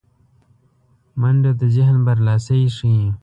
منډه 1.19 1.51
د 1.59 1.61
ذهن 1.75 1.97
برلاسی 2.07 2.61
ښيي 2.75 3.05